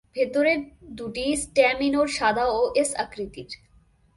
ভেতরের 0.15 0.59
দুটি 0.91 1.25
স্টেমিনোড 1.43 2.07
সাদা 2.09 2.45
ও 2.51 2.61
এস-আকৃতির। 2.75 3.49